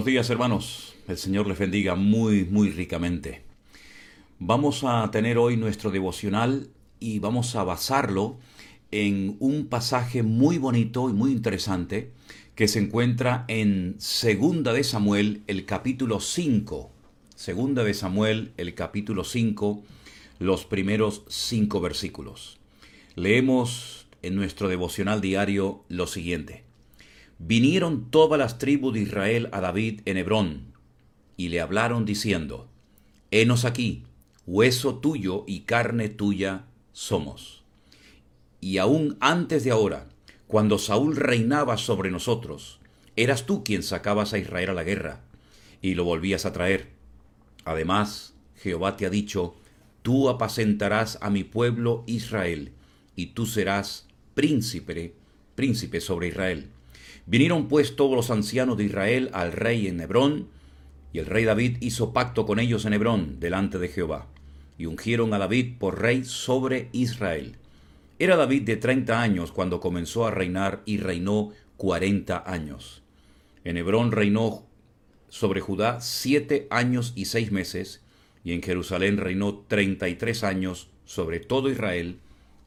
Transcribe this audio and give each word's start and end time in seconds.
Buenos 0.00 0.12
días 0.14 0.30
hermanos, 0.30 0.94
el 1.08 1.18
Señor 1.18 1.46
les 1.46 1.58
bendiga 1.58 1.94
muy, 1.94 2.46
muy 2.46 2.70
ricamente. 2.70 3.42
Vamos 4.38 4.82
a 4.82 5.10
tener 5.10 5.36
hoy 5.36 5.58
nuestro 5.58 5.90
devocional 5.90 6.70
y 6.98 7.18
vamos 7.18 7.54
a 7.54 7.64
basarlo 7.64 8.38
en 8.92 9.36
un 9.40 9.66
pasaje 9.66 10.22
muy 10.22 10.56
bonito 10.56 11.10
y 11.10 11.12
muy 11.12 11.32
interesante 11.32 12.12
que 12.54 12.66
se 12.66 12.78
encuentra 12.78 13.44
en 13.48 13.96
Segunda 13.98 14.72
de 14.72 14.84
Samuel, 14.84 15.42
el 15.48 15.66
capítulo 15.66 16.20
5. 16.20 16.90
Segunda 17.36 17.84
de 17.84 17.92
Samuel, 17.92 18.52
el 18.56 18.74
capítulo 18.74 19.22
5, 19.22 19.82
los 20.38 20.64
primeros 20.64 21.24
cinco 21.28 21.82
versículos. 21.82 22.58
Leemos 23.16 24.06
en 24.22 24.34
nuestro 24.34 24.70
devocional 24.70 25.20
diario 25.20 25.84
lo 25.90 26.06
siguiente. 26.06 26.69
Vinieron 27.42 28.10
todas 28.10 28.38
las 28.38 28.58
tribus 28.58 28.92
de 28.92 29.00
Israel 29.00 29.48
a 29.52 29.62
David 29.62 30.02
en 30.04 30.18
Hebrón, 30.18 30.74
y 31.38 31.48
le 31.48 31.62
hablaron 31.62 32.04
diciendo, 32.04 32.68
Henos 33.30 33.64
aquí, 33.64 34.04
hueso 34.46 34.96
tuyo 34.96 35.44
y 35.46 35.60
carne 35.60 36.10
tuya 36.10 36.66
somos. 36.92 37.64
Y 38.60 38.76
aún 38.76 39.16
antes 39.20 39.64
de 39.64 39.70
ahora, 39.70 40.06
cuando 40.48 40.78
Saúl 40.78 41.16
reinaba 41.16 41.78
sobre 41.78 42.10
nosotros, 42.10 42.78
eras 43.16 43.46
tú 43.46 43.64
quien 43.64 43.82
sacabas 43.82 44.34
a 44.34 44.38
Israel 44.38 44.68
a 44.70 44.74
la 44.74 44.84
guerra, 44.84 45.22
y 45.80 45.94
lo 45.94 46.04
volvías 46.04 46.44
a 46.44 46.52
traer. 46.52 46.90
Además, 47.64 48.34
Jehová 48.56 48.98
te 48.98 49.06
ha 49.06 49.10
dicho, 49.10 49.54
tú 50.02 50.28
apacentarás 50.28 51.16
a 51.22 51.30
mi 51.30 51.44
pueblo 51.44 52.04
Israel, 52.06 52.72
y 53.16 53.28
tú 53.28 53.46
serás 53.46 54.06
príncipe, 54.34 55.14
príncipe 55.54 56.02
sobre 56.02 56.28
Israel. 56.28 56.68
Vinieron 57.30 57.68
pues 57.68 57.94
todos 57.94 58.16
los 58.16 58.28
ancianos 58.32 58.76
de 58.76 58.86
Israel 58.86 59.30
al 59.32 59.52
rey 59.52 59.86
en 59.86 60.00
Hebrón, 60.00 60.48
y 61.12 61.20
el 61.20 61.26
rey 61.26 61.44
David 61.44 61.76
hizo 61.78 62.12
pacto 62.12 62.44
con 62.44 62.58
ellos 62.58 62.86
en 62.86 62.92
Hebrón, 62.92 63.38
delante 63.38 63.78
de 63.78 63.86
Jehová, 63.86 64.26
y 64.78 64.86
ungieron 64.86 65.32
a 65.32 65.38
David 65.38 65.74
por 65.78 66.02
rey 66.02 66.24
sobre 66.24 66.88
Israel. 66.90 67.54
Era 68.18 68.34
David 68.34 68.62
de 68.62 68.76
treinta 68.76 69.22
años 69.22 69.52
cuando 69.52 69.78
comenzó 69.78 70.26
a 70.26 70.32
reinar 70.32 70.82
y 70.86 70.96
reinó 70.96 71.52
cuarenta 71.76 72.42
años. 72.44 73.00
En 73.62 73.76
Hebrón 73.76 74.10
reinó 74.10 74.66
sobre 75.28 75.60
Judá 75.60 76.00
siete 76.00 76.66
años 76.68 77.12
y 77.14 77.26
seis 77.26 77.52
meses, 77.52 78.02
y 78.42 78.54
en 78.54 78.62
Jerusalén 78.62 79.18
reinó 79.18 79.64
treinta 79.68 80.08
y 80.08 80.16
tres 80.16 80.42
años 80.42 80.88
sobre 81.04 81.38
todo 81.38 81.70
Israel 81.70 82.18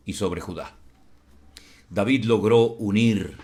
y 0.05 0.13
sobre 0.13 0.39
Judá. 0.39 0.77
David 1.89 2.23
logró 2.23 2.63
unir 2.63 3.35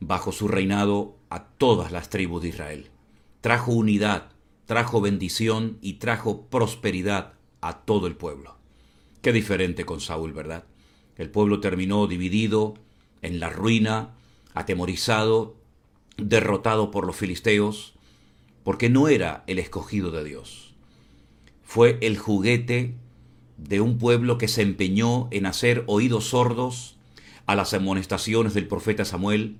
bajo 0.00 0.32
su 0.32 0.48
reinado 0.48 1.16
a 1.30 1.44
todas 1.44 1.92
las 1.92 2.10
tribus 2.10 2.42
de 2.42 2.48
Israel. 2.48 2.90
Trajo 3.40 3.72
unidad, 3.72 4.30
trajo 4.66 5.00
bendición 5.00 5.78
y 5.80 5.94
trajo 5.94 6.42
prosperidad 6.42 7.34
a 7.60 7.78
todo 7.80 8.06
el 8.06 8.16
pueblo. 8.16 8.56
Qué 9.22 9.32
diferente 9.32 9.84
con 9.84 10.00
Saúl, 10.00 10.32
¿verdad? 10.32 10.64
El 11.16 11.30
pueblo 11.30 11.60
terminó 11.60 12.06
dividido, 12.06 12.74
en 13.22 13.40
la 13.40 13.50
ruina, 13.50 14.14
atemorizado, 14.54 15.56
derrotado 16.16 16.90
por 16.90 17.06
los 17.06 17.16
filisteos, 17.16 17.94
porque 18.62 18.88
no 18.88 19.08
era 19.08 19.44
el 19.46 19.58
escogido 19.58 20.10
de 20.10 20.24
Dios. 20.24 20.74
Fue 21.64 21.98
el 22.00 22.18
juguete 22.18 22.94
de 23.56 23.80
un 23.80 23.98
pueblo 23.98 24.38
que 24.38 24.48
se 24.48 24.62
empeñó 24.62 25.28
en 25.30 25.46
hacer 25.46 25.84
oídos 25.86 26.28
sordos 26.28 26.96
a 27.46 27.56
las 27.56 27.74
amonestaciones 27.74 28.54
del 28.54 28.68
profeta 28.68 29.04
Samuel, 29.04 29.56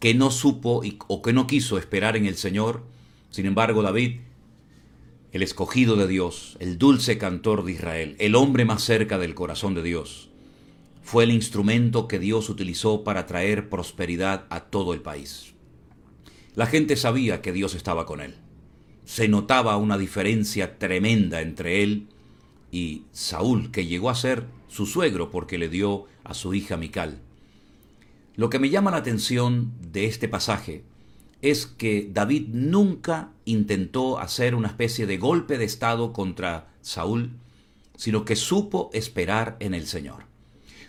que 0.00 0.14
no 0.14 0.30
supo 0.30 0.82
o 1.06 1.22
que 1.22 1.32
no 1.32 1.46
quiso 1.46 1.78
esperar 1.78 2.16
en 2.16 2.26
el 2.26 2.36
Señor. 2.36 2.82
Sin 3.30 3.46
embargo, 3.46 3.82
David, 3.82 4.20
el 5.30 5.42
escogido 5.42 5.94
de 5.94 6.08
Dios, 6.08 6.56
el 6.58 6.78
dulce 6.78 7.18
cantor 7.18 7.64
de 7.64 7.72
Israel, 7.72 8.16
el 8.18 8.34
hombre 8.34 8.64
más 8.64 8.82
cerca 8.82 9.18
del 9.18 9.34
corazón 9.34 9.74
de 9.74 9.82
Dios, 9.82 10.30
fue 11.02 11.24
el 11.24 11.30
instrumento 11.30 12.08
que 12.08 12.18
Dios 12.18 12.48
utilizó 12.48 13.04
para 13.04 13.26
traer 13.26 13.68
prosperidad 13.68 14.46
a 14.48 14.60
todo 14.60 14.94
el 14.94 15.02
país. 15.02 15.54
La 16.54 16.66
gente 16.66 16.96
sabía 16.96 17.42
que 17.42 17.52
Dios 17.52 17.74
estaba 17.74 18.06
con 18.06 18.20
él. 18.20 18.34
Se 19.04 19.28
notaba 19.28 19.76
una 19.76 19.98
diferencia 19.98 20.78
tremenda 20.78 21.42
entre 21.42 21.82
él 21.82 22.08
y 22.72 23.02
Saúl, 23.12 23.70
que 23.70 23.86
llegó 23.86 24.08
a 24.08 24.14
ser 24.14 24.46
su 24.68 24.86
suegro 24.86 25.30
porque 25.30 25.58
le 25.58 25.68
dio 25.68 26.06
a 26.24 26.32
su 26.32 26.54
hija 26.54 26.76
Mical. 26.76 27.20
Lo 28.36 28.48
que 28.48 28.58
me 28.58 28.70
llama 28.70 28.90
la 28.90 28.98
atención 28.98 29.72
de 29.80 30.06
este 30.06 30.28
pasaje 30.28 30.84
es 31.42 31.66
que 31.66 32.08
David 32.12 32.48
nunca 32.48 33.30
intentó 33.44 34.18
hacer 34.18 34.54
una 34.54 34.68
especie 34.68 35.06
de 35.06 35.18
golpe 35.18 35.58
de 35.58 35.64
estado 35.64 36.12
contra 36.12 36.68
Saúl, 36.80 37.32
sino 37.96 38.24
que 38.24 38.36
supo 38.36 38.90
esperar 38.92 39.56
en 39.60 39.74
el 39.74 39.86
Señor. 39.86 40.24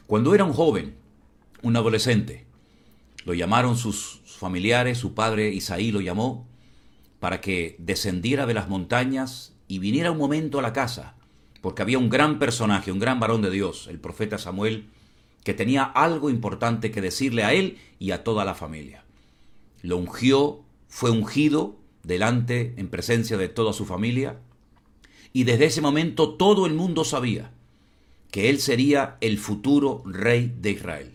Cuando 0.08 0.36
era 0.36 0.44
un 0.44 0.54
joven, 0.54 0.96
un 1.62 1.76
adolescente, 1.76 2.46
lo 3.26 3.34
llamaron 3.34 3.78
sus 3.78 4.22
familiares, 4.26 4.98
su 4.98 5.14
padre 5.14 5.54
Isaí 5.54 5.92
lo 5.92 6.02
llamó, 6.02 6.48
para 7.20 7.40
que 7.40 7.76
descendiera 7.80 8.46
de 8.46 8.54
las 8.54 8.68
montañas 8.68 9.54
y 9.68 9.80
viniera 9.80 10.12
un 10.12 10.18
momento 10.18 10.60
a 10.60 10.62
la 10.62 10.74
casa, 10.74 11.16
porque 11.62 11.82
había 11.82 12.00
un 12.00 12.10
gran 12.10 12.40
personaje, 12.40 12.92
un 12.92 13.00
gran 13.00 13.20
varón 13.20 13.42
de 13.42 13.52
Dios, 13.52 13.88
el 13.88 14.00
profeta 14.00 14.38
Samuel, 14.38 14.90
que 15.44 15.54
tenía 15.54 15.84
algo 15.84 16.30
importante 16.30 16.92
que 16.92 17.02
decirle 17.02 17.44
a 17.44 17.54
él 17.54 17.78
y 18.00 18.12
a 18.12 18.24
toda 18.24 18.46
la 18.46 18.56
familia. 18.56 19.04
Lo 19.82 19.98
ungió, 19.98 20.62
fue 20.88 21.10
ungido 21.10 21.76
delante, 22.04 22.74
en 22.78 22.90
presencia 22.90 23.38
de 23.38 23.48
toda 23.50 23.74
su 23.74 23.86
familia, 23.86 24.40
y 25.34 25.44
desde 25.44 25.66
ese 25.66 25.82
momento 25.82 26.36
todo 26.36 26.66
el 26.66 26.74
mundo 26.74 27.04
sabía 27.04 27.52
que 28.32 28.50
él 28.50 28.60
sería 28.60 29.18
el 29.22 29.38
futuro 29.38 30.04
rey 30.06 30.54
de 30.60 30.72
Israel. 30.72 31.12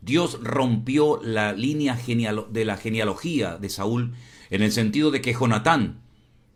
Dios 0.00 0.38
rompió 0.42 1.20
la 1.22 1.52
línea 1.52 1.98
de 2.50 2.64
la 2.64 2.76
genealogía 2.76 3.56
de 3.56 3.68
Saúl 3.70 4.14
en 4.50 4.62
el 4.62 4.72
sentido 4.72 5.10
de 5.10 5.20
que 5.20 5.32
Jonatán, 5.32 6.02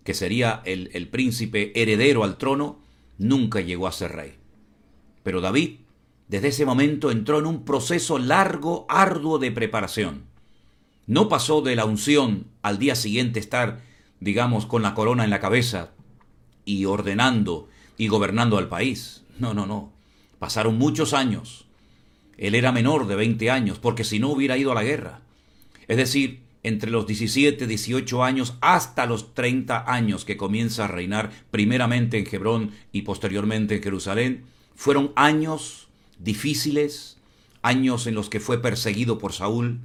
que 0.05 0.15
sería 0.15 0.63
el, 0.65 0.91
el 0.93 1.09
príncipe 1.09 1.73
heredero 1.81 2.25
al 2.25 2.37
trono, 2.37 2.81
nunca 3.17 3.61
llegó 3.61 3.87
a 3.87 3.93
ser 3.93 4.13
rey. 4.13 4.35
Pero 5.23 5.41
David 5.41 5.77
desde 6.29 6.49
ese 6.49 6.67
momento 6.67 7.11
entró 7.11 7.39
en 7.39 7.47
un 7.47 7.65
proceso 7.65 8.19
largo, 8.19 8.87
arduo 8.89 9.39
de 9.39 9.51
preparación. 9.51 10.25
No 11.07 11.29
pasó 11.31 11.63
de 11.63 11.75
la 11.75 11.87
unción 11.87 12.49
al 12.61 12.79
día 12.79 12.95
siguiente 12.95 13.41
estar, 13.41 13.81
digamos, 14.21 14.67
con 14.67 14.83
la 14.83 14.95
corona 14.95 15.25
en 15.25 15.31
la 15.31 15.41
cabeza 15.41 15.93
y 16.67 16.85
ordenando 16.85 17.69
y 17.97 18.09
gobernando 18.09 18.59
al 18.59 18.69
país. 18.69 19.25
No, 19.39 19.55
no, 19.55 19.67
no. 19.67 19.91
Pasaron 20.39 20.77
muchos 20.77 21.15
años. 21.15 21.67
Él 22.37 22.55
era 22.55 22.73
menor 22.73 23.07
de 23.07 23.17
20 23.17 23.51
años, 23.51 23.79
porque 23.79 24.05
si 24.05 24.19
no 24.19 24.29
hubiera 24.29 24.59
ido 24.59 24.71
a 24.73 24.75
la 24.75 24.85
guerra. 24.85 25.23
Es 25.89 25.97
decir, 25.97 26.43
entre 26.63 26.91
los 26.91 27.07
17, 27.07 27.67
18 27.67 28.23
años 28.23 28.59
hasta 28.61 29.07
los 29.07 29.35
30 29.35 29.91
años 29.91 30.27
que 30.27 30.37
comienza 30.37 30.85
a 30.85 30.89
reinar 30.89 31.31
primeramente 31.51 32.19
en 32.19 32.29
Hebrón 32.31 32.73
y 32.93 33.03
posteriormente 33.03 33.77
en 33.77 33.83
Jerusalén, 33.83 34.45
fueron 34.75 35.13
años 35.17 35.88
difíciles, 36.19 37.19
años 37.63 38.07
en 38.07 38.15
los 38.15 38.29
que 38.29 38.41
fue 38.41 38.61
perseguido 38.61 39.19
por 39.19 39.33
Saúl, 39.33 39.81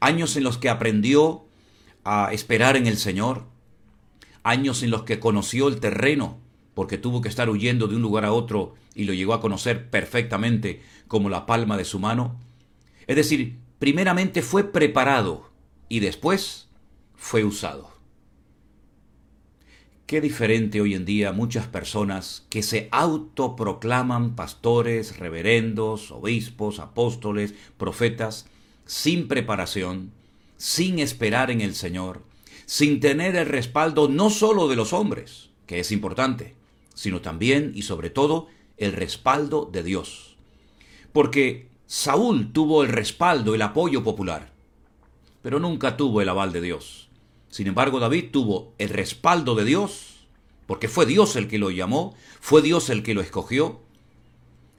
años 0.00 0.36
en 0.36 0.44
los 0.44 0.58
que 0.58 0.68
aprendió 0.68 1.44
a 2.04 2.32
esperar 2.32 2.76
en 2.76 2.86
el 2.86 2.96
Señor, 2.96 3.44
años 4.42 4.82
en 4.82 4.90
los 4.90 5.02
que 5.02 5.18
conoció 5.18 5.68
el 5.68 5.80
terreno, 5.80 6.38
porque 6.74 6.98
tuvo 6.98 7.20
que 7.20 7.28
estar 7.28 7.48
huyendo 7.48 7.88
de 7.88 7.96
un 7.96 8.02
lugar 8.02 8.24
a 8.24 8.32
otro 8.32 8.74
y 8.94 9.04
lo 9.04 9.12
llegó 9.12 9.34
a 9.34 9.40
conocer 9.40 9.90
perfectamente 9.90 10.82
como 11.08 11.30
la 11.30 11.46
palma 11.46 11.76
de 11.76 11.84
su 11.84 11.98
mano. 11.98 12.38
Es 13.06 13.16
decir, 13.16 13.58
primeramente 13.78 14.42
fue 14.42 14.64
preparado 14.64 15.50
y 15.88 16.00
después 16.00 16.68
fue 17.16 17.44
usado. 17.44 17.95
Qué 20.06 20.20
diferente 20.20 20.80
hoy 20.80 20.94
en 20.94 21.04
día 21.04 21.32
muchas 21.32 21.66
personas 21.66 22.46
que 22.48 22.62
se 22.62 22.88
autoproclaman 22.92 24.36
pastores, 24.36 25.18
reverendos, 25.18 26.12
obispos, 26.12 26.78
apóstoles, 26.78 27.54
profetas, 27.76 28.46
sin 28.84 29.26
preparación, 29.26 30.12
sin 30.58 31.00
esperar 31.00 31.50
en 31.50 31.60
el 31.60 31.74
Señor, 31.74 32.22
sin 32.66 33.00
tener 33.00 33.34
el 33.34 33.46
respaldo 33.46 34.08
no 34.08 34.30
solo 34.30 34.68
de 34.68 34.76
los 34.76 34.92
hombres, 34.92 35.50
que 35.66 35.80
es 35.80 35.90
importante, 35.90 36.54
sino 36.94 37.20
también 37.20 37.72
y 37.74 37.82
sobre 37.82 38.08
todo 38.08 38.46
el 38.76 38.92
respaldo 38.92 39.68
de 39.72 39.82
Dios. 39.82 40.36
Porque 41.12 41.66
Saúl 41.88 42.52
tuvo 42.52 42.84
el 42.84 42.90
respaldo, 42.90 43.56
el 43.56 43.62
apoyo 43.62 44.04
popular, 44.04 44.52
pero 45.42 45.58
nunca 45.58 45.96
tuvo 45.96 46.20
el 46.20 46.28
aval 46.28 46.52
de 46.52 46.60
Dios. 46.60 47.05
Sin 47.56 47.68
embargo, 47.68 48.00
David 48.00 48.26
tuvo 48.32 48.74
el 48.76 48.90
respaldo 48.90 49.54
de 49.54 49.64
Dios, 49.64 50.26
porque 50.66 50.88
fue 50.88 51.06
Dios 51.06 51.36
el 51.36 51.48
que 51.48 51.58
lo 51.58 51.70
llamó, 51.70 52.14
fue 52.38 52.60
Dios 52.60 52.90
el 52.90 53.02
que 53.02 53.14
lo 53.14 53.22
escogió, 53.22 53.80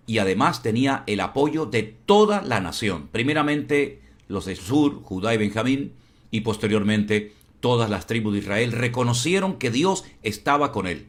y 0.06 0.20
además 0.20 0.62
tenía 0.62 1.04
el 1.08 1.22
apoyo 1.22 1.66
de 1.66 1.82
toda 1.82 2.44
la 2.44 2.60
nación, 2.60 3.10
primeramente 3.12 4.04
los 4.28 4.46
de 4.46 4.56
Sur, 4.56 5.02
Judá 5.02 5.34
y 5.34 5.38
Benjamín, 5.38 5.94
y 6.30 6.42
posteriormente 6.42 7.34
Todas 7.62 7.90
las 7.90 8.06
tribus 8.06 8.34
de 8.34 8.40
Israel 8.42 8.72
reconocieron 8.72 9.58
que 9.58 9.72
Dios 9.72 10.06
estaba 10.22 10.72
con 10.72 10.86
él 10.86 11.08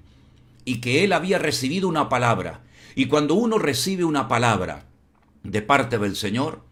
y 0.64 0.80
que 0.80 1.04
él 1.04 1.12
había 1.12 1.38
recibido 1.38 1.86
una 1.86 2.08
palabra. 2.08 2.62
Y 2.94 3.04
cuando 3.08 3.34
uno 3.34 3.58
recibe 3.58 4.04
una 4.04 4.26
palabra 4.26 4.86
de 5.42 5.60
parte 5.60 5.98
del 5.98 6.16
Señor, 6.16 6.62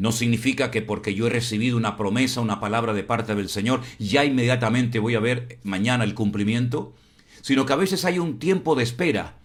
no 0.00 0.12
significa 0.12 0.70
que 0.70 0.80
porque 0.80 1.14
yo 1.14 1.26
he 1.26 1.30
recibido 1.30 1.76
una 1.76 1.98
promesa, 1.98 2.40
una 2.40 2.58
palabra 2.58 2.94
de 2.94 3.04
parte 3.04 3.34
del 3.34 3.50
Señor, 3.50 3.82
ya 3.98 4.24
inmediatamente 4.24 4.98
voy 4.98 5.14
a 5.14 5.20
ver 5.20 5.58
mañana 5.62 6.04
el 6.04 6.14
cumplimiento, 6.14 6.94
sino 7.42 7.66
que 7.66 7.74
a 7.74 7.76
veces 7.76 8.06
hay 8.06 8.18
un 8.18 8.38
tiempo 8.38 8.74
de 8.74 8.82
espera. 8.82 9.36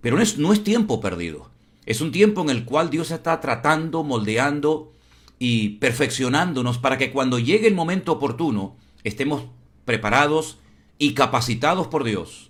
Pero 0.00 0.16
no 0.38 0.52
es, 0.54 0.64
tiempo 0.64 1.02
perdido. 1.02 1.50
Es 1.84 2.00
un 2.00 2.12
tiempo 2.12 2.40
en 2.40 2.48
el 2.48 2.64
cual 2.64 2.88
Dios 2.88 3.10
está 3.10 3.42
tratando, 3.42 4.04
moldeando 4.04 4.90
y 5.38 5.70
perfeccionándonos 5.80 6.78
para 6.78 6.96
que 6.96 7.12
cuando 7.12 7.38
llegue 7.38 7.68
el 7.68 7.74
momento 7.74 8.12
oportuno 8.12 8.76
estemos 9.02 9.44
preparados 9.84 10.56
y 10.96 11.12
capacitados 11.12 11.88
por 11.88 12.04
Dios 12.04 12.48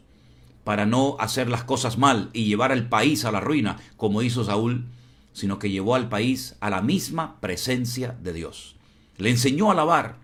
para 0.62 0.86
no 0.86 1.16
hacer 1.18 1.48
las 1.48 1.64
cosas 1.64 1.98
mal 1.98 2.30
y 2.32 2.44
llevar 2.44 2.70
al 2.70 2.88
país 2.88 3.24
a 3.24 3.32
la 3.32 3.40
ruina 3.40 3.78
como 3.96 4.22
hizo 4.22 4.44
Saúl, 4.44 4.86
sino 5.34 5.58
que 5.58 5.68
llevó 5.68 5.94
al 5.94 6.08
país 6.08 6.56
a 6.60 6.70
la 6.70 6.80
misma 6.80 7.38
presencia 7.40 8.16
de 8.22 8.32
Dios. 8.32 8.76
Le 9.18 9.28
enseñó 9.28 9.68
a 9.68 9.72
alabar, 9.72 10.16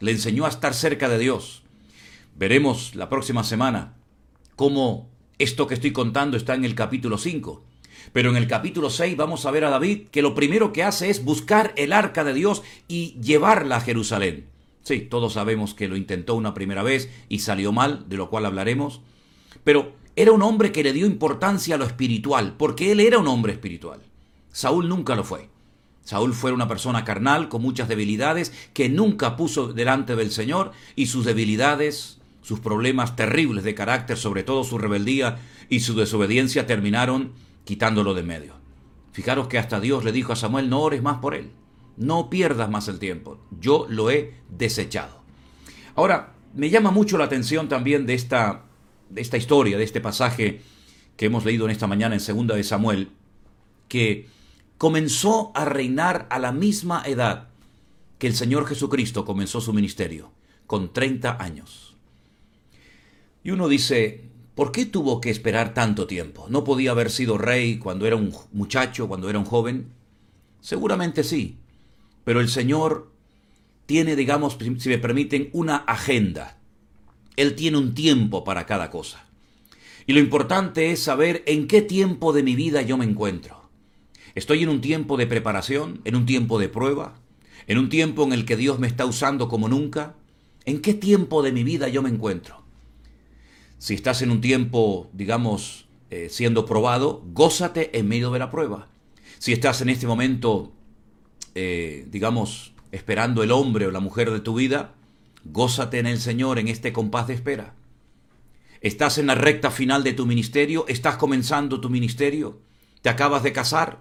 le 0.00 0.10
enseñó 0.10 0.46
a 0.46 0.48
estar 0.48 0.74
cerca 0.74 1.08
de 1.08 1.18
Dios. 1.18 1.62
Veremos 2.34 2.96
la 2.96 3.08
próxima 3.08 3.44
semana 3.44 3.94
cómo 4.56 5.08
esto 5.38 5.68
que 5.68 5.74
estoy 5.74 5.92
contando 5.92 6.36
está 6.36 6.54
en 6.54 6.64
el 6.64 6.74
capítulo 6.74 7.18
5 7.18 7.64
pero 8.12 8.30
en 8.30 8.36
el 8.36 8.46
capítulo 8.46 8.90
6 8.90 9.16
vamos 9.16 9.46
a 9.46 9.50
ver 9.50 9.64
a 9.64 9.70
David 9.70 10.08
que 10.10 10.22
lo 10.22 10.34
primero 10.34 10.72
que 10.72 10.82
hace 10.82 11.10
es 11.10 11.24
buscar 11.24 11.72
el 11.76 11.92
arca 11.92 12.24
de 12.24 12.34
Dios 12.34 12.62
y 12.88 13.18
llevarla 13.20 13.76
a 13.76 13.80
Jerusalén. 13.80 14.46
Sí, 14.82 15.00
todos 15.00 15.32
sabemos 15.34 15.74
que 15.74 15.88
lo 15.88 15.96
intentó 15.96 16.34
una 16.34 16.54
primera 16.54 16.82
vez 16.82 17.10
y 17.28 17.38
salió 17.38 17.72
mal, 17.72 18.08
de 18.08 18.16
lo 18.16 18.28
cual 18.28 18.44
hablaremos. 18.44 19.00
Pero 19.64 19.94
era 20.14 20.32
un 20.32 20.42
hombre 20.42 20.72
que 20.72 20.84
le 20.84 20.92
dio 20.92 21.06
importancia 21.06 21.74
a 21.74 21.78
lo 21.78 21.86
espiritual, 21.86 22.54
porque 22.58 22.92
él 22.92 23.00
era 23.00 23.18
un 23.18 23.26
hombre 23.26 23.54
espiritual. 23.54 24.00
Saúl 24.54 24.88
nunca 24.88 25.16
lo 25.16 25.24
fue. 25.24 25.48
Saúl 26.04 26.32
fue 26.32 26.52
una 26.52 26.68
persona 26.68 27.04
carnal 27.04 27.48
con 27.48 27.60
muchas 27.60 27.88
debilidades 27.88 28.52
que 28.72 28.88
nunca 28.88 29.34
puso 29.34 29.72
delante 29.72 30.14
del 30.14 30.30
Señor 30.30 30.70
y 30.94 31.06
sus 31.06 31.24
debilidades, 31.24 32.20
sus 32.40 32.60
problemas 32.60 33.16
terribles 33.16 33.64
de 33.64 33.74
carácter, 33.74 34.16
sobre 34.16 34.44
todo 34.44 34.62
su 34.62 34.78
rebeldía 34.78 35.38
y 35.68 35.80
su 35.80 35.96
desobediencia 35.96 36.68
terminaron 36.68 37.32
quitándolo 37.64 38.14
de 38.14 38.22
medio. 38.22 38.54
Fijaros 39.10 39.48
que 39.48 39.58
hasta 39.58 39.80
Dios 39.80 40.04
le 40.04 40.12
dijo 40.12 40.32
a 40.32 40.36
Samuel, 40.36 40.70
no 40.70 40.82
ores 40.82 41.02
más 41.02 41.18
por 41.18 41.34
él, 41.34 41.50
no 41.96 42.30
pierdas 42.30 42.70
más 42.70 42.86
el 42.86 43.00
tiempo, 43.00 43.40
yo 43.60 43.86
lo 43.88 44.08
he 44.12 44.34
desechado. 44.50 45.20
Ahora, 45.96 46.34
me 46.54 46.70
llama 46.70 46.92
mucho 46.92 47.18
la 47.18 47.24
atención 47.24 47.68
también 47.68 48.06
de 48.06 48.14
esta, 48.14 48.62
de 49.10 49.20
esta 49.20 49.36
historia, 49.36 49.78
de 49.78 49.84
este 49.84 50.00
pasaje 50.00 50.60
que 51.16 51.26
hemos 51.26 51.44
leído 51.44 51.64
en 51.64 51.72
esta 51.72 51.88
mañana 51.88 52.14
en 52.14 52.20
segunda 52.20 52.54
de 52.54 52.62
Samuel, 52.62 53.10
que 53.88 54.32
comenzó 54.84 55.50
a 55.54 55.64
reinar 55.64 56.26
a 56.28 56.38
la 56.38 56.52
misma 56.52 57.02
edad 57.06 57.48
que 58.18 58.26
el 58.26 58.34
Señor 58.34 58.66
Jesucristo 58.66 59.24
comenzó 59.24 59.62
su 59.62 59.72
ministerio, 59.72 60.30
con 60.66 60.92
30 60.92 61.42
años. 61.42 61.96
Y 63.42 63.52
uno 63.52 63.68
dice, 63.68 64.28
¿Por 64.54 64.72
qué 64.72 64.84
tuvo 64.84 65.22
que 65.22 65.30
esperar 65.30 65.72
tanto 65.72 66.06
tiempo? 66.06 66.48
¿No 66.50 66.64
podía 66.64 66.90
haber 66.90 67.10
sido 67.10 67.38
rey 67.38 67.78
cuando 67.78 68.06
era 68.06 68.16
un 68.16 68.30
muchacho, 68.52 69.08
cuando 69.08 69.30
era 69.30 69.38
un 69.38 69.46
joven? 69.46 69.86
Seguramente 70.60 71.24
sí, 71.24 71.56
pero 72.24 72.42
el 72.42 72.50
Señor 72.50 73.10
tiene, 73.86 74.16
digamos, 74.16 74.58
si 74.80 74.88
me 74.90 74.98
permiten, 74.98 75.48
una 75.54 75.76
agenda. 75.76 76.58
Él 77.36 77.54
tiene 77.54 77.78
un 77.78 77.94
tiempo 77.94 78.44
para 78.44 78.66
cada 78.66 78.90
cosa. 78.90 79.24
Y 80.06 80.12
lo 80.12 80.20
importante 80.20 80.92
es 80.92 81.02
saber 81.02 81.42
en 81.46 81.68
qué 81.68 81.80
tiempo 81.80 82.34
de 82.34 82.42
mi 82.42 82.54
vida 82.54 82.82
yo 82.82 82.98
me 82.98 83.06
encuentro. 83.06 83.63
¿Estoy 84.34 84.64
en 84.64 84.68
un 84.68 84.80
tiempo 84.80 85.16
de 85.16 85.26
preparación? 85.26 86.00
¿En 86.04 86.16
un 86.16 86.26
tiempo 86.26 86.58
de 86.58 86.68
prueba? 86.68 87.14
¿En 87.66 87.78
un 87.78 87.88
tiempo 87.88 88.24
en 88.24 88.32
el 88.32 88.44
que 88.44 88.56
Dios 88.56 88.80
me 88.80 88.88
está 88.88 89.06
usando 89.06 89.48
como 89.48 89.68
nunca? 89.68 90.16
¿En 90.64 90.80
qué 90.80 90.92
tiempo 90.92 91.42
de 91.42 91.52
mi 91.52 91.62
vida 91.62 91.88
yo 91.88 92.02
me 92.02 92.10
encuentro? 92.10 92.64
Si 93.78 93.94
estás 93.94 94.22
en 94.22 94.30
un 94.30 94.40
tiempo, 94.40 95.08
digamos, 95.12 95.86
eh, 96.10 96.28
siendo 96.30 96.66
probado, 96.66 97.22
gózate 97.32 97.96
en 97.96 98.08
medio 98.08 98.30
de 98.32 98.40
la 98.40 98.50
prueba. 98.50 98.88
Si 99.38 99.52
estás 99.52 99.80
en 99.82 99.88
este 99.88 100.06
momento, 100.06 100.72
eh, 101.54 102.06
digamos, 102.10 102.72
esperando 102.90 103.42
el 103.42 103.52
hombre 103.52 103.86
o 103.86 103.90
la 103.92 104.00
mujer 104.00 104.30
de 104.30 104.40
tu 104.40 104.54
vida, 104.54 104.94
gózate 105.44 105.98
en 105.98 106.06
el 106.06 106.18
Señor 106.18 106.58
en 106.58 106.68
este 106.68 106.92
compás 106.92 107.28
de 107.28 107.34
espera. 107.34 107.74
Estás 108.80 109.18
en 109.18 109.26
la 109.28 109.34
recta 109.34 109.70
final 109.70 110.02
de 110.02 110.12
tu 110.12 110.26
ministerio, 110.26 110.86
estás 110.88 111.16
comenzando 111.16 111.80
tu 111.80 111.88
ministerio, 111.88 112.60
te 113.00 113.08
acabas 113.08 113.42
de 113.42 113.52
casar, 113.52 114.00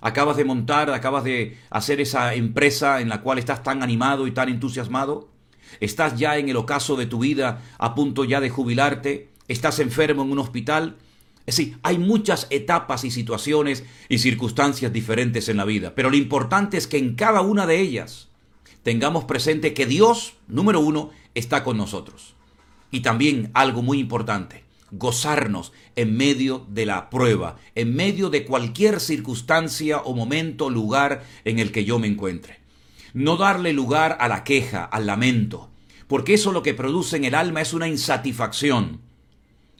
acabas 0.00 0.36
de 0.36 0.44
montar, 0.44 0.90
acabas 0.90 1.24
de 1.24 1.58
hacer 1.70 2.00
esa 2.00 2.34
empresa 2.34 3.00
en 3.00 3.08
la 3.08 3.22
cual 3.22 3.38
estás 3.38 3.62
tan 3.62 3.82
animado 3.82 4.26
y 4.26 4.32
tan 4.32 4.48
entusiasmado. 4.48 5.28
¿Estás 5.80 6.18
ya 6.18 6.38
en 6.38 6.48
el 6.48 6.56
ocaso 6.56 6.96
de 6.96 7.06
tu 7.06 7.20
vida 7.20 7.62
a 7.78 7.94
punto 7.94 8.24
ya 8.24 8.40
de 8.40 8.50
jubilarte? 8.50 9.30
¿Estás 9.48 9.78
enfermo 9.78 10.22
en 10.22 10.32
un 10.32 10.38
hospital? 10.38 10.96
Es 11.46 11.56
decir, 11.56 11.78
hay 11.82 11.98
muchas 11.98 12.48
etapas 12.50 13.04
y 13.04 13.10
situaciones 13.10 13.84
y 14.08 14.18
circunstancias 14.18 14.92
diferentes 14.92 15.48
en 15.48 15.56
la 15.56 15.64
vida, 15.64 15.94
pero 15.94 16.10
lo 16.10 16.16
importante 16.16 16.76
es 16.76 16.88
que 16.88 16.98
en 16.98 17.14
cada 17.14 17.40
una 17.40 17.66
de 17.66 17.80
ellas 17.80 18.28
tengamos 18.82 19.24
presente 19.24 19.72
que 19.72 19.86
Dios, 19.86 20.34
número 20.48 20.80
uno, 20.80 21.10
está 21.34 21.62
con 21.62 21.76
nosotros. 21.76 22.34
Y 22.90 23.00
también 23.00 23.50
algo 23.54 23.82
muy 23.82 23.98
importante, 23.98 24.65
gozarnos 24.90 25.72
en 25.96 26.16
medio 26.16 26.66
de 26.68 26.86
la 26.86 27.10
prueba, 27.10 27.56
en 27.74 27.94
medio 27.94 28.30
de 28.30 28.44
cualquier 28.44 29.00
circunstancia 29.00 29.98
o 29.98 30.14
momento, 30.14 30.70
lugar 30.70 31.24
en 31.44 31.58
el 31.58 31.72
que 31.72 31.84
yo 31.84 31.98
me 31.98 32.06
encuentre. 32.06 32.60
No 33.14 33.36
darle 33.36 33.72
lugar 33.72 34.16
a 34.20 34.28
la 34.28 34.44
queja, 34.44 34.84
al 34.84 35.06
lamento, 35.06 35.70
porque 36.06 36.34
eso 36.34 36.52
lo 36.52 36.62
que 36.62 36.74
produce 36.74 37.16
en 37.16 37.24
el 37.24 37.34
alma 37.34 37.60
es 37.60 37.72
una 37.72 37.88
insatisfacción, 37.88 39.00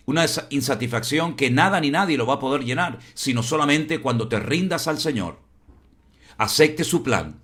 una 0.06 0.24
insatisfacción 0.50 1.36
que 1.36 1.50
nada 1.50 1.80
ni 1.80 1.90
nadie 1.90 2.16
lo 2.16 2.26
va 2.26 2.34
a 2.34 2.40
poder 2.40 2.64
llenar, 2.64 2.98
sino 3.14 3.42
solamente 3.42 4.00
cuando 4.00 4.28
te 4.28 4.40
rindas 4.40 4.88
al 4.88 4.98
Señor, 4.98 5.38
acepte 6.38 6.84
su 6.84 7.02
plan, 7.02 7.40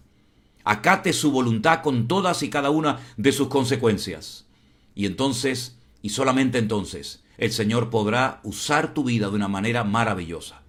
acate 0.65 1.13
su 1.13 1.31
voluntad 1.31 1.83
con 1.83 2.09
todas 2.09 2.43
y 2.43 2.51
cada 2.51 2.71
una 2.71 3.01
de 3.17 3.33
sus 3.33 3.49
consecuencias, 3.49 4.47
y 4.95 5.07
entonces, 5.07 5.77
y 6.03 6.11
solamente 6.11 6.59
entonces, 6.59 7.23
el 7.43 7.51
Señor 7.51 7.91
podrá 7.91 8.39
usar 8.45 8.95
tu 8.95 9.03
vida 9.03 9.29
de 9.29 9.35
una 9.35 9.49
manera 9.49 9.83
maravillosa. 9.83 10.63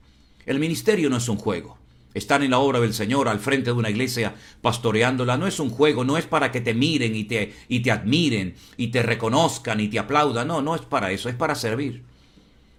El 0.43 0.57
ministerio 0.57 1.07
no 1.07 1.17
es 1.17 1.29
un 1.29 1.37
juego. 1.37 1.77
Estar 2.15 2.41
en 2.41 2.49
la 2.49 2.57
obra 2.57 2.79
del 2.79 2.95
Señor 2.95 3.27
al 3.27 3.39
frente 3.39 3.65
de 3.65 3.77
una 3.77 3.91
iglesia 3.91 4.33
pastoreándola 4.59 5.37
no 5.37 5.45
es 5.45 5.59
un 5.59 5.69
juego, 5.69 6.03
no 6.03 6.17
es 6.17 6.25
para 6.25 6.51
que 6.51 6.61
te 6.61 6.73
miren 6.73 7.15
y 7.15 7.25
te, 7.25 7.53
y 7.67 7.81
te 7.81 7.91
admiren 7.91 8.55
y 8.75 8.87
te 8.87 9.03
reconozcan 9.03 9.81
y 9.81 9.87
te 9.87 9.99
aplaudan, 9.99 10.47
no, 10.47 10.63
no 10.63 10.73
es 10.73 10.81
para 10.81 11.11
eso, 11.11 11.29
es 11.29 11.35
para 11.35 11.53
servir. 11.53 12.01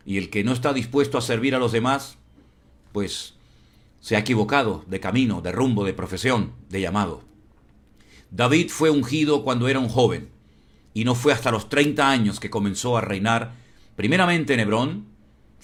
Y 0.04 0.18
el 0.18 0.28
que 0.28 0.42
no 0.42 0.50
está 0.50 0.72
dispuesto 0.72 1.16
a 1.16 1.22
servir 1.22 1.54
a 1.54 1.60
los 1.60 1.70
demás, 1.70 2.18
pues 2.90 3.34
se 4.00 4.16
ha 4.16 4.18
equivocado 4.18 4.84
de 4.88 4.98
camino, 4.98 5.40
de 5.40 5.52
rumbo, 5.52 5.84
de 5.84 5.94
profesión, 5.94 6.52
de 6.68 6.80
llamado. 6.80 7.22
David 8.32 8.70
fue 8.70 8.90
ungido 8.90 9.44
cuando 9.44 9.68
era 9.68 9.78
un 9.78 9.88
joven 9.88 10.30
y 10.94 11.04
no 11.04 11.14
fue 11.14 11.32
hasta 11.32 11.52
los 11.52 11.68
30 11.68 12.10
años 12.10 12.40
que 12.40 12.50
comenzó 12.50 12.96
a 12.96 13.00
reinar 13.00 13.62
primeramente 13.96 14.54
en 14.54 14.60
Hebrón, 14.60 15.14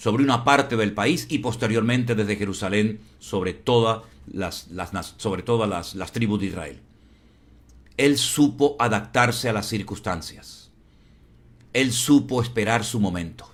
sobre 0.01 0.23
una 0.23 0.43
parte 0.43 0.75
del 0.77 0.93
país 0.93 1.27
y 1.29 1.39
posteriormente 1.39 2.15
desde 2.15 2.35
Jerusalén 2.35 3.01
sobre, 3.19 3.53
todas 3.53 4.01
las, 4.25 4.67
sobre 5.17 5.43
todas 5.43 5.69
las, 5.69 5.93
las 5.93 6.11
tribus 6.11 6.39
de 6.39 6.47
Israel. 6.47 6.79
Él 7.97 8.17
supo 8.17 8.75
adaptarse 8.79 9.47
a 9.47 9.53
las 9.53 9.67
circunstancias. 9.67 10.71
Él 11.73 11.91
supo 11.91 12.41
esperar 12.41 12.83
su 12.83 12.99
momento. 12.99 13.53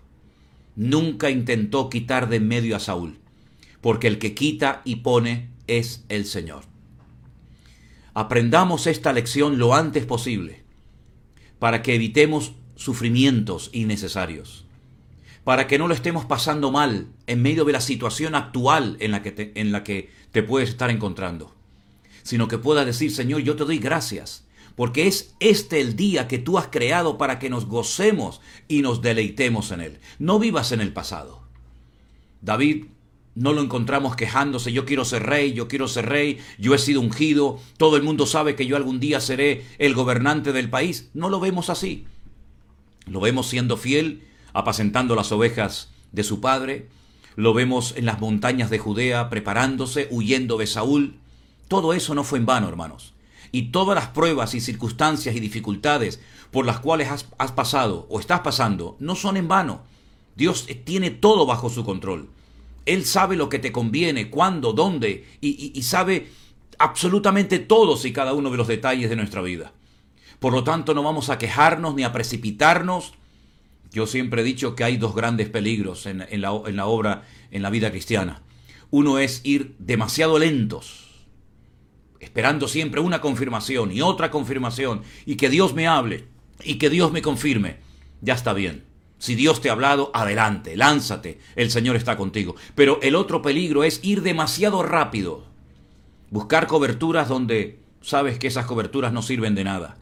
Nunca 0.78 1.30
intentó 1.30 1.90
quitar 1.90 2.30
de 2.30 2.38
en 2.38 2.48
medio 2.48 2.78
a 2.78 2.80
Saúl, 2.80 3.20
porque 3.82 4.08
el 4.08 4.18
que 4.18 4.34
quita 4.34 4.82
y 4.86 4.98
pone 4.98 5.50
es 5.68 6.06
el 6.08 6.26
Señor. 6.26 6.64
Aprendamos 8.14 8.88
esta 8.88 9.12
lección 9.12 9.58
lo 9.58 9.76
antes 9.76 10.06
posible, 10.06 10.64
para 11.60 11.82
que 11.82 11.96
evitemos 11.96 12.54
sufrimientos 12.78 13.70
innecesarios 13.74 14.67
para 15.48 15.66
que 15.66 15.78
no 15.78 15.88
lo 15.88 15.94
estemos 15.94 16.26
pasando 16.26 16.72
mal 16.72 17.08
en 17.26 17.42
medio 17.42 17.64
de 17.64 17.72
la 17.72 17.80
situación 17.80 18.36
actual 18.36 18.98
en 19.00 19.12
la 19.12 19.24
que 19.24 19.32
te, 19.32 19.54
en 19.56 19.72
la 19.72 19.82
que 19.82 20.12
te 20.34 20.44
puedes 20.44 20.68
estar 20.68 20.90
encontrando, 20.90 21.56
sino 22.22 22.50
que 22.50 22.58
puedas 22.58 22.86
decir, 22.86 23.14
Señor, 23.14 23.40
yo 23.44 23.56
te 23.56 23.64
doy 23.64 23.78
gracias, 23.78 24.46
porque 24.76 25.08
es 25.08 25.36
este 25.40 25.80
el 25.80 25.96
día 25.96 26.28
que 26.28 26.38
tú 26.38 26.58
has 26.58 26.68
creado 26.68 27.18
para 27.18 27.40
que 27.40 27.50
nos 27.50 27.66
gocemos 27.66 28.42
y 28.68 28.82
nos 28.82 29.02
deleitemos 29.02 29.72
en 29.72 29.80
él. 29.80 30.00
No 30.20 30.38
vivas 30.38 30.74
en 30.74 30.82
el 30.82 30.92
pasado. 30.92 31.44
David 32.42 32.88
no 33.34 33.54
lo 33.54 33.62
encontramos 33.62 34.18
quejándose, 34.18 34.74
yo 34.74 34.84
quiero 34.84 35.06
ser 35.06 35.24
rey, 35.24 35.54
yo 35.54 35.70
quiero 35.70 35.88
ser 35.88 36.10
rey, 36.10 36.40
yo 36.60 36.76
he 36.76 36.78
sido 36.78 37.00
ungido, 37.00 37.58
todo 37.78 37.96
el 37.96 38.04
mundo 38.04 38.26
sabe 38.26 38.58
que 38.58 38.66
yo 38.66 38.76
algún 38.76 39.00
día 39.00 39.22
seré 39.22 39.64
el 39.78 39.94
gobernante 39.94 40.52
del 40.52 40.70
país. 40.70 41.10
No 41.14 41.30
lo 41.30 41.40
vemos 41.40 41.70
así. 41.70 42.04
Lo 43.06 43.22
vemos 43.22 43.48
siendo 43.48 43.78
fiel, 43.78 44.28
apacentando 44.54 45.16
las 45.16 45.32
ovejas 45.32 45.90
de 46.12 46.24
su 46.24 46.42
padre, 46.42 46.90
lo 47.36 47.54
vemos 47.54 47.94
en 47.96 48.06
las 48.06 48.20
montañas 48.20 48.70
de 48.70 48.80
Judea 48.80 49.30
preparándose, 49.30 50.08
huyendo 50.10 50.58
de 50.58 50.66
Saúl. 50.66 51.20
Todo 51.68 51.94
eso 51.94 52.16
no 52.16 52.24
fue 52.24 52.40
en 52.40 52.48
vano, 52.48 52.68
hermanos. 52.68 53.14
Y 53.52 53.72
todas 53.72 53.96
las 53.96 54.08
pruebas 54.08 54.56
y 54.56 54.60
circunstancias 54.60 55.36
y 55.36 55.40
dificultades 55.40 56.20
por 56.52 56.66
las 56.66 56.80
cuales 56.80 57.10
has, 57.10 57.52
pasado 57.52 58.08
o 58.10 58.20
estás 58.20 58.40
pasando 58.42 58.98
no 59.00 59.16
son 59.16 59.38
en 59.38 59.48
vano. 59.48 59.82
Dios 60.36 60.68
tiene 60.84 61.12
todo 61.12 61.46
bajo 61.46 61.70
su 61.70 61.84
control. 61.84 62.30
Él 62.86 63.06
sabe 63.06 63.36
lo 63.36 63.50
que 63.50 63.60
te 63.60 63.72
conviene, 63.72 64.30
cuándo, 64.30 64.74
dónde, 64.74 65.28
y, 65.42 65.82
sabe 65.84 66.32
absolutamente 66.80 67.60
todos 67.60 68.06
y 68.06 68.14
cada 68.14 68.34
uno 68.34 68.50
de 68.50 68.58
los 68.58 68.68
detalles 68.68 69.10
de 69.10 69.16
nuestra 69.16 69.42
vida. 69.42 69.74
Por 70.40 70.54
lo 70.54 70.64
tanto, 70.64 70.94
no 70.94 71.04
vamos 71.04 71.30
a 71.30 71.38
quejarnos 71.38 71.96
ni 71.96 72.04
a 72.04 72.14
precipitarnos. 72.14 73.14
Yo 73.92 74.08
siempre 74.08 74.42
he 74.42 74.46
dicho 74.46 74.76
que 74.76 74.84
hay 74.84 74.98
dos 74.98 75.16
grandes 75.16 75.50
peligros 75.50 76.06
en, 76.06 76.20
la, 76.20 76.62
en 76.66 76.76
la 76.76 76.86
obra, 76.86 77.24
en 77.52 77.62
la 77.62 77.70
vida 77.70 77.92
cristiana. 77.92 78.42
Uno 78.90 79.20
es 79.20 79.42
ir 79.44 79.76
demasiado 79.80 80.40
lentos, 80.40 81.26
esperando 82.20 82.68
siempre 82.68 83.02
una 83.02 83.22
confirmación 83.22 83.92
y 83.92 84.02
otra 84.02 84.32
confirmación, 84.32 85.04
y 85.26 85.36
que 85.36 85.50
Dios 85.50 85.74
me 85.74 85.88
hable 85.88 86.26
y 86.64 86.76
que 86.76 86.90
Dios 86.90 87.12
me 87.12 87.22
confirme. 87.22 87.78
Ya 88.22 88.34
está 88.34 88.54
bien. 88.54 88.84
Si 89.20 89.36
Dios 89.36 89.62
te 89.62 89.70
ha 89.70 89.74
hablado, 89.74 90.12
adelante, 90.14 90.76
lánzate, 90.76 91.40
el 91.56 91.72
Señor 91.72 91.96
está 91.96 92.18
contigo. 92.18 92.56
Pero 92.76 93.00
el 93.02 93.16
otro 93.16 93.42
peligro 93.42 93.84
es 93.84 94.00
ir 94.04 94.22
demasiado 94.22 94.84
rápido. 94.84 95.46
Buscar 96.30 96.68
coberturas 96.68 97.28
donde 97.28 97.80
sabes 98.02 98.38
que 98.38 98.48
esas 98.48 98.66
coberturas 98.66 99.12
no 99.14 99.22
sirven 99.22 99.56
de 99.56 99.64
nada. 99.64 99.98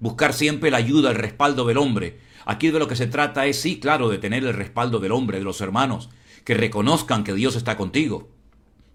Buscar 0.00 0.32
siempre 0.32 0.70
la 0.70 0.78
ayuda, 0.78 1.10
el 1.10 1.16
respaldo 1.16 1.64
del 1.64 1.78
hombre. 1.78 2.18
Aquí 2.46 2.70
de 2.70 2.78
lo 2.78 2.86
que 2.86 2.96
se 2.96 3.08
trata 3.08 3.44
es, 3.46 3.60
sí, 3.60 3.80
claro, 3.80 4.08
de 4.08 4.18
tener 4.18 4.44
el 4.44 4.54
respaldo 4.54 5.00
del 5.00 5.12
hombre, 5.12 5.38
de 5.38 5.44
los 5.44 5.60
hermanos, 5.60 6.08
que 6.44 6.54
reconozcan 6.54 7.24
que 7.24 7.34
Dios 7.34 7.56
está 7.56 7.76
contigo, 7.76 8.28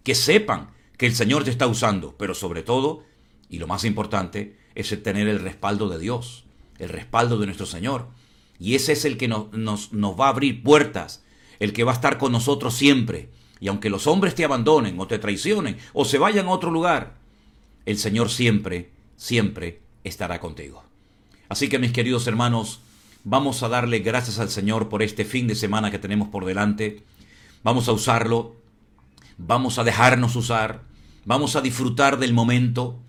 que 0.04 0.16
sepan 0.16 0.72
que 0.98 1.06
el 1.06 1.14
Señor 1.14 1.44
te 1.44 1.52
está 1.52 1.68
usando, 1.68 2.16
pero 2.18 2.34
sobre 2.34 2.64
todo, 2.64 3.04
y 3.50 3.60
lo 3.60 3.68
más 3.68 3.84
importante, 3.84 4.58
es 4.74 5.04
tener 5.04 5.28
el 5.28 5.42
respaldo 5.42 5.90
de 5.90 6.00
Dios, 6.00 6.46
el 6.80 6.88
respaldo 6.88 7.38
de 7.40 7.46
nuestro 7.46 7.66
Señor. 7.66 8.08
Y 8.58 8.76
ese 8.76 8.94
es 8.94 9.04
el 9.04 9.18
que 9.18 9.28
nos, 9.28 9.52
nos, 9.52 9.92
va 9.92 10.28
a 10.28 10.30
abrir 10.30 10.64
puertas, 10.64 11.24
el 11.60 11.74
que 11.74 11.84
va 11.84 11.92
a 11.92 11.96
estar 11.96 12.18
con 12.18 12.32
nosotros 12.32 12.74
siempre. 12.74 13.30
Y 13.60 13.68
aunque 13.68 13.90
los 13.90 14.08
hombres 14.08 14.34
te 14.34 14.46
abandonen 14.46 14.98
o 14.98 15.08
te 15.08 15.20
traicionen 15.20 15.78
o 15.92 16.06
se 16.06 16.18
vayan 16.18 16.48
a 16.48 16.52
otro 16.52 16.72
lugar, 16.72 17.18
el 17.86 17.98
Señor 17.98 18.30
siempre, 18.30 18.92
siempre 19.18 19.82
estará 20.06 20.40
contigo. 20.40 20.84
Así 21.50 21.68
que 21.68 21.80
mis 21.80 21.92
queridos 21.92 22.28
hermanos, 22.28 22.80
vamos 23.24 23.64
a 23.64 23.70
darle 23.70 24.00
gracias 24.00 24.40
al 24.40 24.50
Señor 24.50 24.90
por 24.90 25.04
este 25.04 25.26
fin 25.26 25.48
de 25.48 25.56
semana 25.56 25.92
que 25.92 26.00
tenemos 26.00 26.30
por 26.30 26.46
delante. 26.46 27.04
Vamos 27.64 27.88
a 27.88 27.92
usarlo, 27.92 28.56
vamos 29.38 29.78
a 29.78 29.84
dejarnos 29.84 30.36
usar, 30.36 30.84
vamos 31.26 31.56
a 31.56 31.62
disfrutar 31.62 32.18
del 32.18 32.34
momento, 32.34 33.00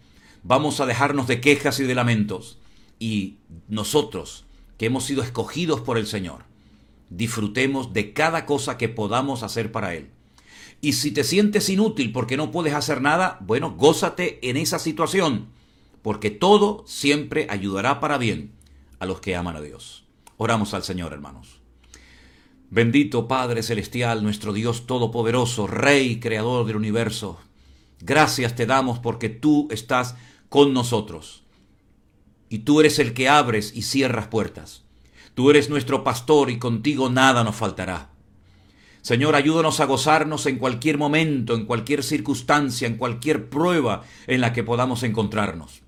vamos 0.42 0.80
a 0.80 0.86
dejarnos 0.86 1.26
de 1.26 1.40
quejas 1.40 1.80
y 1.80 1.84
de 1.84 1.94
lamentos. 1.94 2.58
Y 2.98 3.36
nosotros, 3.68 4.44
que 4.78 4.86
hemos 4.86 5.04
sido 5.04 5.22
escogidos 5.22 5.80
por 5.80 5.98
el 5.98 6.06
Señor, 6.06 6.44
disfrutemos 7.10 7.92
de 7.92 8.12
cada 8.12 8.46
cosa 8.46 8.78
que 8.78 8.88
podamos 8.88 9.42
hacer 9.42 9.72
para 9.72 9.94
Él. 9.94 10.10
Y 10.80 10.94
si 10.94 11.12
te 11.12 11.24
sientes 11.24 11.68
inútil 11.68 12.12
porque 12.12 12.36
no 12.36 12.50
puedes 12.50 12.74
hacer 12.74 13.00
nada, 13.00 13.38
bueno, 13.40 13.74
gózate 13.76 14.38
en 14.48 14.56
esa 14.56 14.78
situación, 14.78 15.46
porque 16.02 16.30
todo 16.30 16.84
siempre 16.86 17.46
ayudará 17.48 18.00
para 18.00 18.18
bien 18.18 18.52
a 19.02 19.06
los 19.06 19.20
que 19.20 19.34
aman 19.34 19.56
a 19.56 19.60
Dios. 19.60 20.04
Oramos 20.36 20.74
al 20.74 20.84
Señor, 20.84 21.12
hermanos. 21.12 21.60
Bendito 22.70 23.26
Padre 23.26 23.64
Celestial, 23.64 24.22
nuestro 24.22 24.52
Dios 24.52 24.86
Todopoderoso, 24.86 25.66
Rey, 25.66 26.20
Creador 26.20 26.64
del 26.64 26.76
universo, 26.76 27.40
gracias 27.98 28.54
te 28.54 28.64
damos 28.64 29.00
porque 29.00 29.28
tú 29.28 29.66
estás 29.72 30.14
con 30.48 30.72
nosotros 30.72 31.42
y 32.48 32.60
tú 32.60 32.78
eres 32.78 33.00
el 33.00 33.12
que 33.12 33.28
abres 33.28 33.72
y 33.74 33.82
cierras 33.82 34.28
puertas. 34.28 34.84
Tú 35.34 35.50
eres 35.50 35.68
nuestro 35.68 36.04
pastor 36.04 36.48
y 36.48 36.60
contigo 36.60 37.10
nada 37.10 37.42
nos 37.42 37.56
faltará. 37.56 38.10
Señor, 39.00 39.34
ayúdanos 39.34 39.80
a 39.80 39.86
gozarnos 39.86 40.46
en 40.46 40.58
cualquier 40.58 40.96
momento, 40.96 41.56
en 41.56 41.66
cualquier 41.66 42.04
circunstancia, 42.04 42.86
en 42.86 42.98
cualquier 42.98 43.48
prueba 43.50 44.04
en 44.28 44.40
la 44.40 44.52
que 44.52 44.62
podamos 44.62 45.02
encontrarnos. 45.02 45.81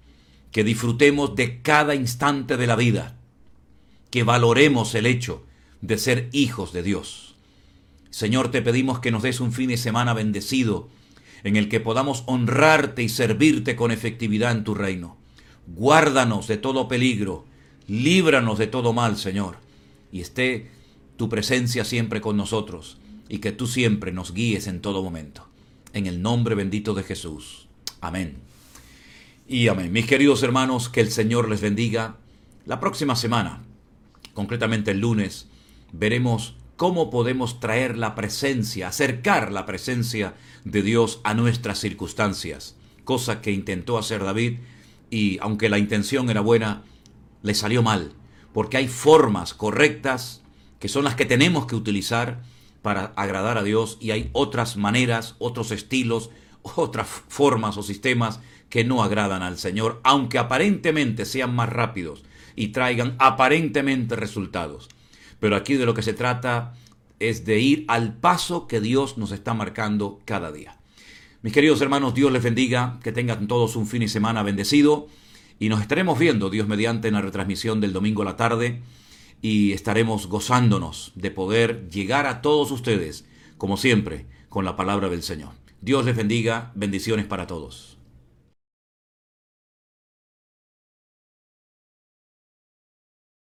Que 0.55 0.63
disfrutemos 0.63 1.35
de 1.35 1.63
cada 1.63 1.97
instante 1.97 2.57
de 2.57 2.69
la 2.69 2.77
vida. 2.77 3.17
Que 4.11 4.23
valoremos 4.23 4.95
el 4.95 5.07
hecho 5.07 5.45
de 5.81 5.99
ser 5.99 6.29
hijos 6.31 6.73
de 6.73 6.85
Dios. 6.85 7.35
Señor, 8.11 8.53
te 8.53 8.63
pedimos 8.63 9.01
que 9.01 9.11
nos 9.11 9.25
des 9.25 9.41
un 9.41 9.53
fin 9.53 9.71
de 9.71 9.77
semana 9.77 10.15
bendecido, 10.15 10.89
en 11.43 11.57
el 11.57 11.69
que 11.69 11.81
podamos 11.81 12.23
honrarte 12.27 13.03
y 13.03 13.09
servirte 13.09 13.75
con 13.75 13.91
efectividad 13.91 14.53
en 14.53 14.63
tu 14.63 14.77
reino. 14.77 15.17
Guárdanos 15.67 16.47
de 16.47 16.57
todo 16.57 16.87
peligro, 16.87 17.47
líbranos 17.89 18.57
de 18.57 18.69
todo 18.69 18.93
mal, 18.93 19.17
Señor, 19.17 19.57
y 20.13 20.21
esté 20.21 20.71
tu 21.17 21.29
presencia 21.29 21.85
siempre 21.85 22.21
con 22.21 22.37
nosotros, 22.37 22.99
y 23.29 23.39
que 23.39 23.51
tú 23.51 23.67
siempre 23.67 24.13
nos 24.13 24.33
guíes 24.33 24.69
en 24.69 24.81
todo 24.81 25.03
momento. 25.03 25.49
En 25.95 26.07
el 26.07 26.23
nombre 26.23 26.55
bendito 26.55 26.95
de 26.95 27.03
Jesús. 27.03 27.67
Amén. 28.01 28.54
Y 29.47 29.69
amén. 29.69 29.93
Mis 29.93 30.07
queridos 30.07 30.43
hermanos, 30.43 30.89
que 30.89 31.03
el 31.03 31.11
Señor 31.11 31.51
les 31.51 31.61
bendiga. 31.61 32.17
La 32.65 32.81
próxima 32.81 33.15
semana, 33.15 33.63
concretamente 34.33 34.93
el 34.93 35.01
lunes, 35.01 35.49
veremos 35.93 36.57
cómo 36.77 37.11
podemos 37.11 37.61
traer 37.61 37.99
la 37.99 38.15
presencia, 38.15 38.89
acercar 38.89 39.53
la 39.53 39.67
presencia 39.67 40.35
de 40.65 40.81
Dios 40.81 41.21
a 41.25 41.35
nuestras 41.35 41.79
circunstancias, 41.79 42.77
cosa 43.05 43.43
que 43.43 43.53
intentó 43.53 43.99
hacer 43.99 44.25
David 44.25 44.61
y 45.11 45.37
aunque 45.43 45.69
la 45.69 45.77
intención 45.77 46.31
era 46.31 46.41
buena, 46.41 46.83
le 47.43 47.53
salió 47.53 47.83
mal, 47.83 48.15
porque 48.55 48.79
hay 48.79 48.89
formas 48.89 49.53
correctas 49.53 50.43
que 50.79 50.89
son 50.89 51.05
las 51.05 51.17
que 51.17 51.27
tenemos 51.27 51.67
que 51.67 51.77
utilizar 51.77 52.43
para 52.81 53.13
agradar 53.15 53.59
a 53.59 53.63
Dios 53.63 53.99
y 54.01 54.13
hay 54.13 54.31
otras 54.33 54.79
maneras, 54.79 55.37
otros 55.39 55.71
estilos, 55.71 56.31
otras 56.63 57.07
formas 57.29 57.77
o 57.77 57.83
sistemas 57.83 58.41
que 58.75 58.83
no 58.83 59.05
agradan 59.05 59.45
al 59.45 59.57
Señor, 59.57 60.01
aunque 60.03 60.37
aparentemente 60.37 61.27
sean 61.27 61.55
más 61.55 61.69
rápidos 61.69 62.25
y 62.57 62.71
traigan 62.73 63.15
aparentemente 63.21 64.17
resultados. 64.17 64.89
Pero 65.39 65.55
aquí 65.55 65.75
de 65.75 65.87
lo 65.87 65.95
que 65.95 66.03
se 66.03 66.13
trata 66.13 66.75
es 67.21 67.45
de 67.45 67.61
ir 67.61 67.85
al 67.87 68.15
paso 68.17 68.67
que 68.67 68.81
Dios 68.81 69.17
nos 69.17 69.31
está 69.31 69.55
marcando 69.55 70.19
cada 70.25 70.51
día. 70.51 70.77
Mis 71.41 71.53
queridos 71.53 71.81
hermanos, 71.83 72.15
Dios 72.15 72.33
les 72.33 72.43
bendiga, 72.43 72.99
que 73.05 73.13
tengan 73.13 73.47
todos 73.47 73.77
un 73.77 73.87
fin 73.87 74.01
de 74.01 74.09
semana 74.09 74.43
bendecido 74.43 75.07
y 75.61 75.69
nos 75.69 75.81
estaremos 75.81 76.19
viendo, 76.19 76.51
Dios 76.51 76.67
mediante, 76.67 77.07
en 77.07 77.15
la 77.15 77.21
retransmisión 77.21 77.81
del 77.81 77.93
domingo 77.93 78.23
a 78.23 78.25
la 78.25 78.37
tarde 78.37 78.83
y 79.41 79.71
estaremos 79.71 80.27
gozándonos 80.27 81.13
de 81.15 81.31
poder 81.31 81.89
llegar 81.91 82.27
a 82.27 82.43
todos 82.43 82.73
ustedes, 82.73 83.25
como 83.57 83.77
siempre, 83.77 84.27
con 84.49 84.65
la 84.65 84.75
palabra 84.75 85.11
del 85.11 85.23
Señor. 85.23 85.51
Dios 85.81 86.05
les 86.05 86.17
bendiga, 86.17 86.73
bendiciones 86.75 87.27
para 87.27 87.47
todos. 87.47 87.94